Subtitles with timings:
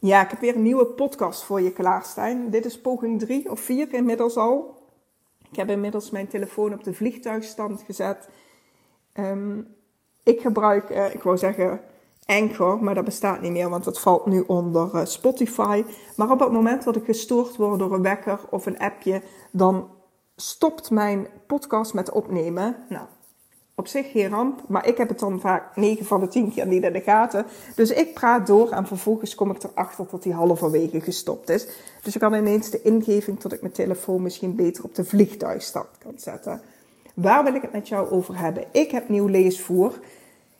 [0.00, 2.50] Ja, ik heb weer een nieuwe podcast voor je klaarstaan.
[2.50, 4.76] Dit is poging 3 of 4 inmiddels al.
[5.50, 8.28] Ik heb inmiddels mijn telefoon op de vliegtuigstand gezet.
[9.14, 9.74] Um,
[10.22, 11.80] ik gebruik, uh, ik wou zeggen
[12.24, 15.84] Anchor, maar dat bestaat niet meer, want dat valt nu onder uh, Spotify.
[16.16, 19.22] Maar op het moment dat ik gestoord word door een wekker of een appje,
[19.52, 19.90] dan
[20.36, 22.76] stopt mijn podcast met opnemen.
[22.88, 23.06] Nou,
[23.78, 26.66] op zich geen ramp, maar ik heb het dan vaak 9 van de 10 keer
[26.66, 27.46] niet in de gaten.
[27.74, 31.66] Dus ik praat door en vervolgens kom ik erachter dat hij halverwege gestopt is.
[32.02, 35.88] Dus ik had ineens de ingeving dat ik mijn telefoon misschien beter op de vliegtuigstand
[35.98, 36.60] kan zetten.
[37.14, 38.64] Waar wil ik het met jou over hebben?
[38.72, 40.00] Ik heb nieuw leesvoer.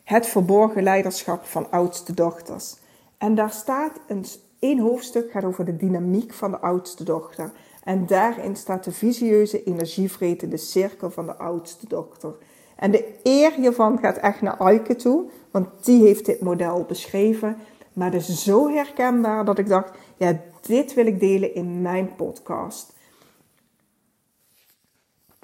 [0.03, 2.75] Het verborgen leiderschap van oudste dochters.
[3.17, 4.25] En daar staat een,
[4.59, 7.51] één hoofdstuk over de dynamiek van de oudste dochter.
[7.83, 12.33] En daarin staat de visieuze, energievretende cirkel van de oudste dochter.
[12.79, 17.57] En de eer hiervan gaat echt naar Aike toe, want die heeft dit model beschreven.
[17.93, 22.15] Maar het is zo herkenbaar dat ik dacht, ja, dit wil ik delen in mijn
[22.15, 22.93] podcast.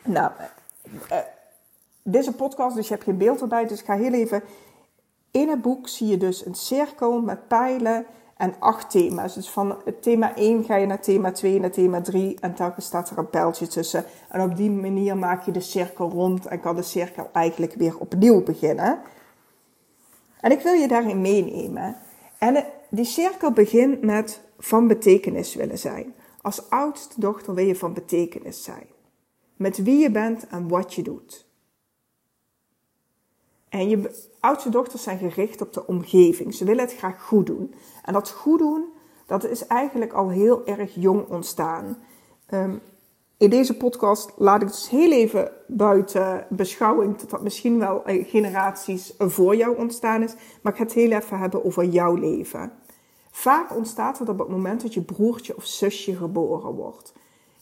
[0.04, 0.32] Nou,
[1.12, 1.18] uh,
[2.04, 4.44] deze podcast, dus je hebt geen beeld erbij, dus ik ga heel even...
[5.32, 8.06] In het boek zie je dus een cirkel met pijlen
[8.38, 9.34] en acht thema's.
[9.34, 13.10] Dus van thema 1 ga je naar thema 2, naar thema 3 en telkens staat
[13.10, 14.06] er een pijltje tussen.
[14.30, 17.98] En op die manier maak je de cirkel rond en kan de cirkel eigenlijk weer
[17.98, 19.00] opnieuw beginnen.
[20.40, 21.98] En ik wil je daarin meenemen.
[22.38, 26.14] En die cirkel begint met van betekenis willen zijn.
[26.42, 28.88] Als oudste dochter wil je van betekenis zijn.
[29.56, 31.45] Met wie je bent en wat je doet.
[33.76, 36.54] En je oudste dochters zijn gericht op de omgeving.
[36.54, 37.74] Ze willen het graag goed doen.
[38.04, 38.86] En dat goed doen,
[39.26, 41.98] dat is eigenlijk al heel erg jong ontstaan.
[42.54, 42.82] Um,
[43.38, 48.28] in deze podcast laat ik dus heel even buiten beschouwing dat dat misschien wel eh,
[48.28, 50.34] generaties voor jou ontstaan is.
[50.62, 52.72] Maar ik ga het heel even hebben over jouw leven.
[53.32, 57.14] Vaak ontstaat het op het moment dat je broertje of zusje geboren wordt.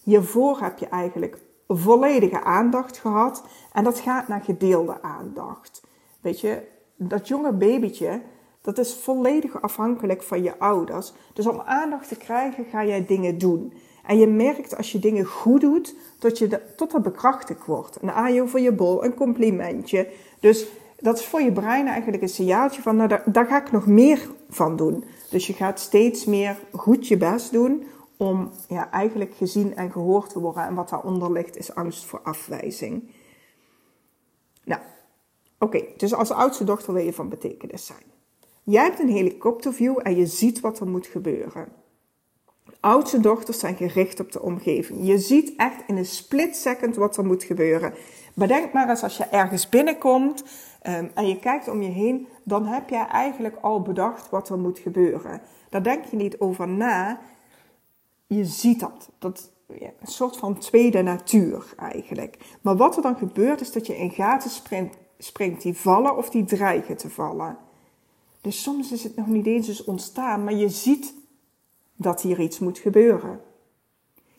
[0.03, 5.81] Hiervoor heb je eigenlijk volledige aandacht gehad en dat gaat naar gedeelde aandacht.
[6.23, 6.61] Weet je,
[6.95, 8.21] dat jonge babytje,
[8.61, 11.13] dat is volledig afhankelijk van je ouders.
[11.33, 13.73] Dus om aandacht te krijgen, ga jij dingen doen.
[14.05, 18.01] En je merkt als je dingen goed doet, dat je tot dat bekrachtigd wordt.
[18.01, 20.07] Een ajo voor je bol, een complimentje.
[20.39, 20.67] Dus
[20.99, 23.87] dat is voor je brein eigenlijk een signaaltje van, nou, daar, daar ga ik nog
[23.87, 25.03] meer van doen.
[25.29, 27.83] Dus je gaat steeds meer goed je best doen
[28.17, 30.63] om ja, eigenlijk gezien en gehoord te worden.
[30.63, 33.11] En wat daaronder ligt is angst voor afwijzing.
[34.63, 34.81] Nou,
[35.63, 38.03] Oké, dus als oudste dochter wil je van betekenis zijn.
[38.63, 41.67] Jij hebt een helikopterview en je ziet wat er moet gebeuren.
[42.79, 45.07] Oudste dochters zijn gericht op de omgeving.
[45.07, 47.93] Je ziet echt in een split second wat er moet gebeuren.
[48.33, 50.43] Bedenk maar eens als je ergens binnenkomt
[50.87, 54.59] um, en je kijkt om je heen, dan heb jij eigenlijk al bedacht wat er
[54.59, 55.41] moet gebeuren.
[55.69, 57.19] Daar denk je niet over na.
[58.27, 59.09] Je ziet dat.
[59.19, 62.37] Dat ja, een soort van tweede natuur eigenlijk.
[62.61, 66.29] Maar wat er dan gebeurt is dat je in gaten sprint springt die vallen of
[66.29, 67.57] die dreigen te vallen.
[68.41, 71.13] Dus soms is het nog niet eens eens ontstaan, maar je ziet
[71.95, 73.41] dat hier iets moet gebeuren.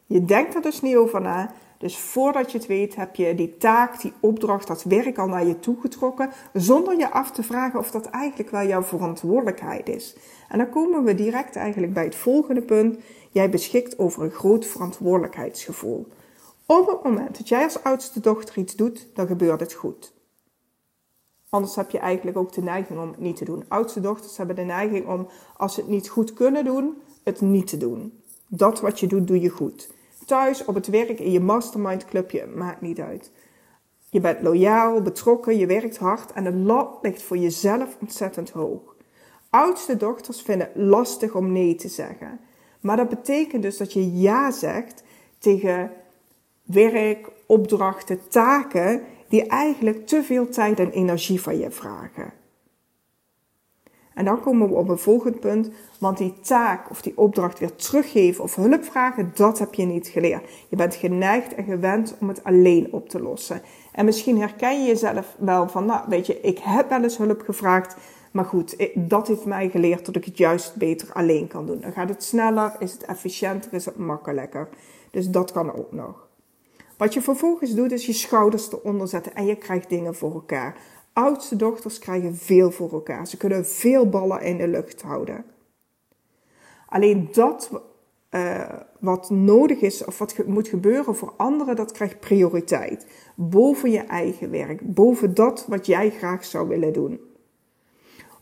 [0.07, 1.55] Je denkt er dus niet over na.
[1.79, 5.47] Dus voordat je het weet, heb je die taak, die opdracht, dat werk al naar
[5.47, 10.17] je toe getrokken, zonder je af te vragen of dat eigenlijk wel jouw verantwoordelijkheid is.
[10.49, 12.99] En dan komen we direct eigenlijk bij het volgende punt.
[13.31, 16.09] Jij beschikt over een groot verantwoordelijkheidsgevoel.
[16.67, 20.14] Op het moment dat jij als oudste dochter iets doet, dan gebeurt het goed.
[21.55, 23.65] Anders heb je eigenlijk ook de neiging om het niet te doen.
[23.69, 27.67] Oudste dochters hebben de neiging om, als ze het niet goed kunnen doen, het niet
[27.67, 28.21] te doen.
[28.47, 29.91] Dat wat je doet, doe je goed.
[30.27, 33.31] Thuis, op het werk, in je mastermind clubje, maakt niet uit.
[34.11, 38.95] Je bent loyaal, betrokken, je werkt hard en de lat ligt voor jezelf ontzettend hoog.
[39.51, 42.41] Oudste dochters vinden het lastig om nee te zeggen.
[42.81, 45.03] Maar dat betekent dus dat je ja zegt
[45.39, 45.91] tegen
[46.63, 49.03] werk, opdrachten, taken
[49.35, 52.33] die eigenlijk te veel tijd en energie van je vragen.
[54.15, 57.75] En dan komen we op een volgend punt, want die taak of die opdracht weer
[57.75, 60.51] teruggeven of hulp vragen, dat heb je niet geleerd.
[60.69, 63.63] Je bent geneigd en gewend om het alleen op te lossen.
[63.93, 67.41] En misschien herken je jezelf wel van, nou weet je, ik heb wel eens hulp
[67.41, 67.97] gevraagd,
[68.31, 71.81] maar goed, dat heeft mij geleerd dat ik het juist beter alleen kan doen.
[71.81, 74.69] Dan gaat het sneller, is het efficiënter, is het makkelijker.
[75.11, 76.29] Dus dat kan ook nog.
[76.97, 80.77] Wat je vervolgens doet, is je schouders eronder zetten en je krijgt dingen voor elkaar.
[81.13, 83.27] Oudste dochters krijgen veel voor elkaar.
[83.27, 85.45] Ze kunnen veel ballen in de lucht houden.
[86.89, 87.71] Alleen dat
[88.31, 88.69] uh,
[89.01, 93.07] wat nodig is of wat moet gebeuren voor anderen, dat krijgt prioriteit.
[93.35, 97.21] Boven je eigen werk, boven dat wat jij graag zou willen doen.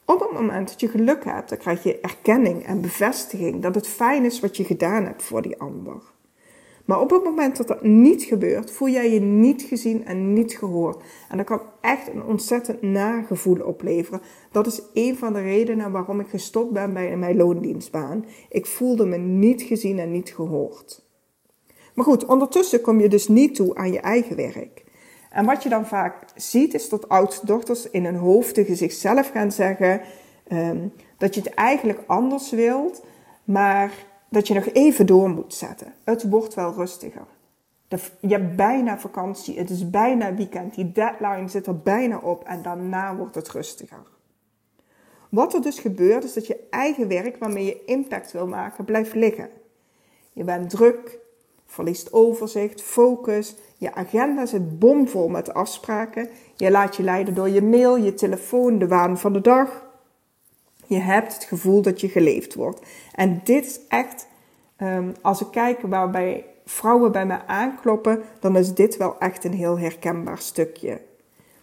[0.05, 3.89] Op het moment dat je geluk hebt, dan krijg je erkenning en bevestiging dat het
[3.89, 6.03] fijn is wat je gedaan hebt voor die ander.
[6.84, 10.56] Maar op het moment dat dat niet gebeurt, voel jij je niet gezien en niet
[10.58, 11.02] gehoord.
[11.29, 14.20] En dat kan echt een ontzettend nagevoel opleveren.
[14.50, 18.25] Dat is een van de redenen waarom ik gestopt ben bij mijn loondienstbaan.
[18.49, 21.05] Ik voelde me niet gezien en niet gehoord.
[21.94, 24.84] Maar goed, ondertussen kom je dus niet toe aan je eigen werk.
[25.31, 29.52] En wat je dan vaak ziet, is dat oudste-dochters in hun hoofd tegen zichzelf gaan
[29.52, 30.00] zeggen
[30.52, 33.05] um, dat je het eigenlijk anders wilt,
[33.44, 33.93] maar
[34.32, 35.94] dat je nog even door moet zetten.
[36.05, 37.26] Het wordt wel rustiger.
[38.20, 42.62] Je hebt bijna vakantie, het is bijna weekend, die deadline zit er bijna op en
[42.62, 44.02] daarna wordt het rustiger.
[45.29, 49.14] Wat er dus gebeurt is dat je eigen werk waarmee je impact wil maken blijft
[49.14, 49.49] liggen.
[50.32, 51.19] Je bent druk,
[51.67, 57.62] verliest overzicht, focus, je agenda zit bomvol met afspraken, je laat je leiden door je
[57.62, 59.90] mail, je telefoon, de waan van de dag.
[60.93, 62.81] Je hebt het gevoel dat je geleefd wordt.
[63.15, 64.27] En dit is echt,
[64.77, 69.53] ehm, als ik kijk waarbij vrouwen bij mij aankloppen, dan is dit wel echt een
[69.53, 71.00] heel herkenbaar stukje.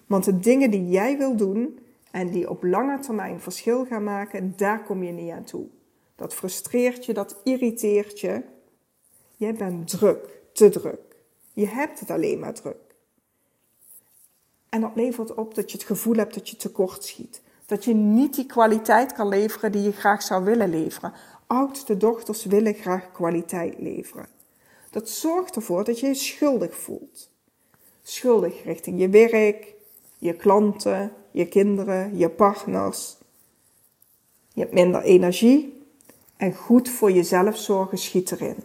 [0.08, 1.80] Want de dingen die jij wil doen
[2.12, 5.66] en die op lange termijn verschil gaan maken, daar kom je niet aan toe.
[6.16, 8.42] Dat frustreert je, dat irriteert je.
[9.36, 11.16] Jij bent druk, te druk.
[11.54, 12.96] Je hebt het alleen maar druk.
[14.70, 17.42] En dat levert op dat je het gevoel hebt dat je tekort schiet.
[17.70, 21.14] Dat je niet die kwaliteit kan leveren die je graag zou willen leveren.
[21.48, 24.28] Oudste dochters willen graag kwaliteit leveren.
[24.90, 27.30] Dat zorgt ervoor dat je je schuldig voelt.
[28.04, 29.74] Schuldig richting je werk,
[30.18, 33.18] je klanten, je kinderen, je partners.
[34.54, 35.84] Je hebt minder energie
[36.38, 38.58] en goed voor jezelf zorgen schiet erin.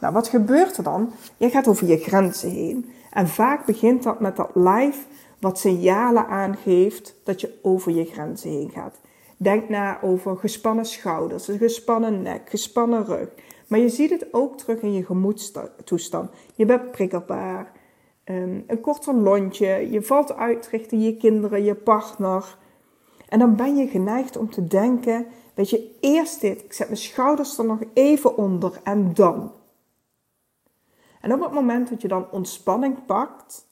[0.00, 1.12] Nou, wat gebeurt er dan?
[1.36, 2.92] Je gaat over je grenzen heen.
[3.10, 5.06] En vaak begint dat met dat lijf
[5.40, 9.00] wat signalen aangeeft dat je over je grenzen heen gaat.
[9.36, 13.28] Denk na over gespannen schouders, gespannen nek, gespannen rug.
[13.66, 16.30] Maar je ziet het ook terug in je gemoedstoestand.
[16.54, 17.72] Je bent prikkelbaar,
[18.24, 22.56] ehm, een korter lontje, je valt uit richting je kinderen, je partner.
[23.28, 27.00] En dan ben je geneigd om te denken, weet je, eerst dit, ik zet mijn
[27.00, 29.52] schouders er nog even onder en dan.
[31.20, 33.67] En op het moment dat je dan ontspanning pakt,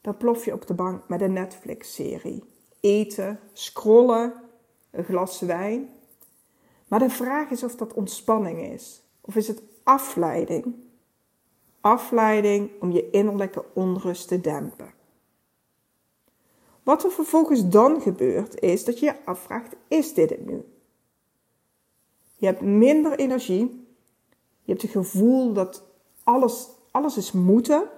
[0.00, 2.44] dan plof je op de bank met een Netflix-serie.
[2.80, 4.32] Eten, scrollen,
[4.90, 5.88] een glas wijn.
[6.88, 9.02] Maar de vraag is of dat ontspanning is.
[9.20, 10.74] Of is het afleiding?
[11.80, 14.92] Afleiding om je innerlijke onrust te dempen.
[16.82, 20.64] Wat er vervolgens dan gebeurt, is dat je je afvraagt: is dit het nu?
[22.36, 23.86] Je hebt minder energie,
[24.62, 25.84] je hebt het gevoel dat
[26.24, 27.88] alles, alles is moeten.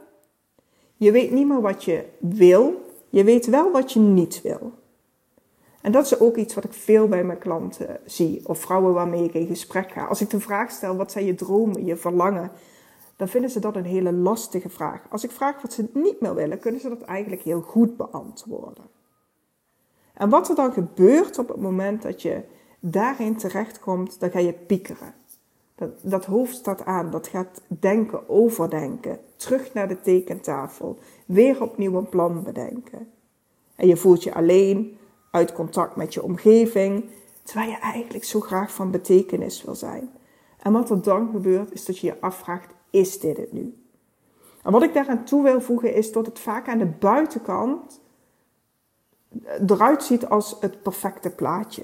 [1.00, 2.90] Je weet niet meer wat je wil.
[3.08, 4.72] Je weet wel wat je niet wil.
[5.80, 8.48] En dat is ook iets wat ik veel bij mijn klanten zie.
[8.48, 10.04] Of vrouwen waarmee ik in gesprek ga.
[10.04, 12.50] Als ik de vraag stel, wat zijn je dromen, je verlangen?
[13.16, 15.02] Dan vinden ze dat een hele lastige vraag.
[15.10, 18.84] Als ik vraag wat ze niet meer willen, kunnen ze dat eigenlijk heel goed beantwoorden.
[20.14, 22.42] En wat er dan gebeurt op het moment dat je
[22.80, 25.14] daarin terechtkomt, dan ga je piekeren.
[25.80, 31.96] Dat, dat hoofd staat aan, dat gaat denken, overdenken, terug naar de tekentafel, weer opnieuw
[31.96, 33.10] een plan bedenken.
[33.76, 34.98] En je voelt je alleen,
[35.30, 37.04] uit contact met je omgeving,
[37.42, 40.10] terwijl je eigenlijk zo graag van betekenis wil zijn.
[40.58, 43.74] En wat er dan gebeurt, is dat je je afvraagt, is dit het nu?
[44.62, 48.00] En wat ik daaraan toe wil voegen, is dat het vaak aan de buitenkant
[49.66, 51.82] eruit ziet als het perfecte plaatje.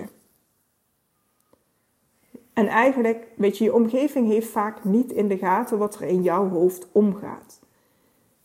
[2.57, 6.23] En eigenlijk, weet je, je omgeving heeft vaak niet in de gaten wat er in
[6.23, 7.61] jouw hoofd omgaat.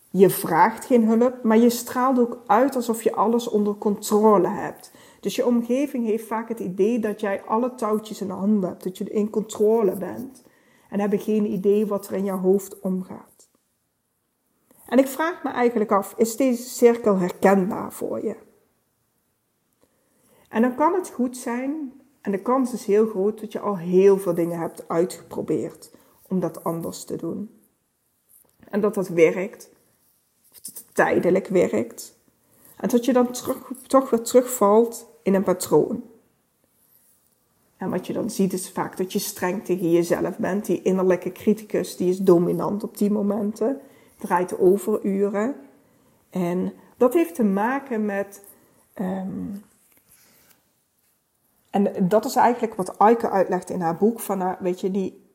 [0.10, 4.91] Je vraagt geen hulp, maar je straalt ook uit alsof je alles onder controle hebt.
[5.20, 8.84] Dus je omgeving heeft vaak het idee dat jij alle touwtjes in de handen hebt,
[8.84, 10.44] dat je in controle bent.
[10.89, 13.50] En hebben geen idee wat er in jouw hoofd omgaat.
[14.86, 18.36] En ik vraag me eigenlijk af, is deze cirkel herkenbaar voor je?
[20.50, 23.77] En dan kan het goed zijn en de kans is heel groot dat je al
[23.77, 25.91] heel veel dingen hebt uitgeprobeerd
[26.27, 27.49] om dat anders te doen.
[28.69, 29.69] En dat dat werkt,
[30.51, 32.19] of dat het tijdelijk werkt.
[32.77, 36.03] En dat je dan terug, toch weer terugvalt in een patroon.
[37.77, 40.65] En wat je dan ziet is vaak dat je streng tegen jezelf bent.
[40.65, 43.79] Die innerlijke criticus die is dominant op die momenten.
[44.17, 45.55] Draait overuren.
[46.29, 48.43] En dat heeft te maken met
[48.95, 49.63] um,
[51.71, 54.19] en dat is eigenlijk wat Aike uitlegt in haar boek.
[54.19, 55.29] Van, nou, weet je, die,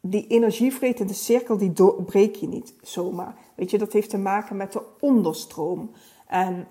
[0.00, 1.72] die energievretende cirkel, die
[2.06, 3.34] breek je niet zomaar.
[3.56, 5.90] Weet je, dat heeft te maken met de onderstroom.
[6.26, 6.66] En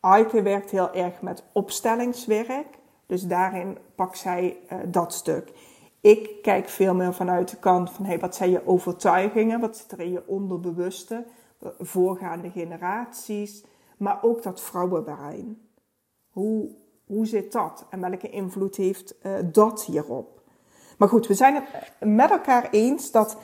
[0.00, 2.78] Aike werkt heel erg met opstellingswerk.
[3.06, 5.52] Dus daarin pakt zij uh, dat stuk.
[6.00, 9.60] Ik kijk veel meer vanuit de kant van hey, wat zijn je overtuigingen?
[9.60, 11.24] Wat zit er in je onderbewuste?
[11.78, 13.64] Voorgaande generaties.
[13.96, 15.58] Maar ook dat vrouwenbrein.
[16.30, 16.70] Hoe,
[17.06, 17.86] hoe zit dat?
[17.90, 20.42] En welke invloed heeft uh, dat hierop?
[20.98, 21.64] Maar goed, we zijn het
[22.00, 23.36] met elkaar eens dat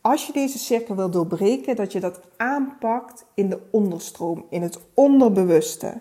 [0.00, 4.78] als je deze cirkel wil doorbreken, dat je dat aanpakt in de onderstroom, in het
[4.94, 6.00] onderbewuste.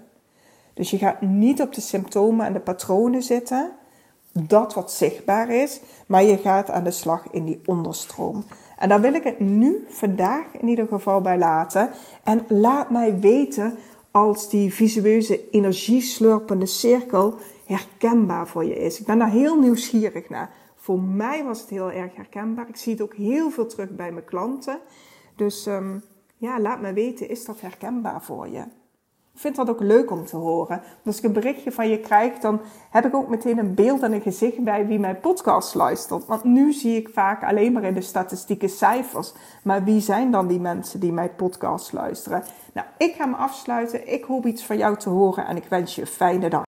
[0.74, 3.72] Dus je gaat niet op de symptomen en de patronen zitten,
[4.32, 8.46] dat wat zichtbaar is, maar je gaat aan de slag in die onderstroom.
[8.78, 11.90] En daar wil ik het nu, vandaag in ieder geval bij laten.
[12.24, 13.78] En laat mij weten
[14.18, 19.00] als die visueuze energieslurpende cirkel herkenbaar voor je is.
[19.00, 20.54] Ik ben daar heel nieuwsgierig naar.
[20.76, 22.70] Voor mij was het heel erg herkenbaar.
[22.70, 24.80] Ik zie het ook heel veel terug bij mijn klanten.
[25.36, 26.04] Dus um,
[26.38, 28.64] ja, laat me weten, is dat herkenbaar voor je?
[29.40, 30.82] Vind dat ook leuk om te horen.
[31.06, 34.14] Als ik een berichtje van je krijg, dan heb ik ook meteen een beeld en
[34.14, 36.26] een gezicht bij wie mijn podcast luistert.
[36.26, 39.34] Want nu zie ik vaak alleen maar in de statistieke cijfers.
[39.64, 42.44] Maar wie zijn dan die mensen die mijn podcast luisteren?
[42.74, 44.14] Nou, ik ga me afsluiten.
[44.14, 46.67] Ik hoop iets van jou te horen en ik wens je een fijne dag.